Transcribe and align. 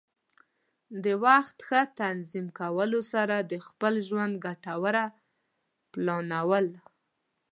د 1.03 1.05
وخت 1.25 1.57
ښه 1.67 1.81
تنظیم 1.99 2.47
کولو 2.59 2.99
سره 3.13 3.35
د 3.51 3.53
خپل 3.67 3.93
ژوند 4.07 4.33
ګټوره 4.45 5.05
پلانول. 5.93 6.67